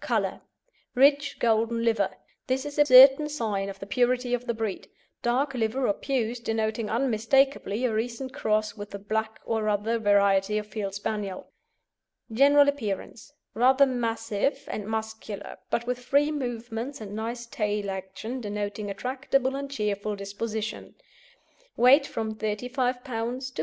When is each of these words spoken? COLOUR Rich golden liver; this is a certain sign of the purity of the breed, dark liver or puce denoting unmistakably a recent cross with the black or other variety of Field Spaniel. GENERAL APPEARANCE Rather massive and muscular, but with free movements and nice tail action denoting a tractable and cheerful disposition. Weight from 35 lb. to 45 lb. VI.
COLOUR 0.00 0.42
Rich 0.94 1.38
golden 1.38 1.82
liver; 1.82 2.10
this 2.46 2.66
is 2.66 2.78
a 2.78 2.84
certain 2.84 3.26
sign 3.26 3.70
of 3.70 3.78
the 3.78 3.86
purity 3.86 4.34
of 4.34 4.44
the 4.46 4.52
breed, 4.52 4.86
dark 5.22 5.54
liver 5.54 5.86
or 5.88 5.94
puce 5.94 6.40
denoting 6.40 6.90
unmistakably 6.90 7.86
a 7.86 7.94
recent 7.94 8.34
cross 8.34 8.76
with 8.76 8.90
the 8.90 8.98
black 8.98 9.40
or 9.46 9.66
other 9.70 9.98
variety 9.98 10.58
of 10.58 10.66
Field 10.66 10.92
Spaniel. 10.94 11.46
GENERAL 12.30 12.68
APPEARANCE 12.68 13.32
Rather 13.54 13.86
massive 13.86 14.68
and 14.70 14.86
muscular, 14.86 15.56
but 15.70 15.86
with 15.86 16.00
free 16.04 16.30
movements 16.30 17.00
and 17.00 17.16
nice 17.16 17.46
tail 17.46 17.90
action 17.90 18.42
denoting 18.42 18.90
a 18.90 18.92
tractable 18.94 19.56
and 19.56 19.70
cheerful 19.70 20.14
disposition. 20.14 20.96
Weight 21.78 22.06
from 22.06 22.34
35 22.34 22.34
lb. 22.34 22.66
to 22.66 23.04
45 23.06 23.44
lb. 23.46 23.54
VI. 23.54 23.56